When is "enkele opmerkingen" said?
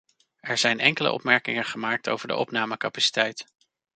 0.79-1.65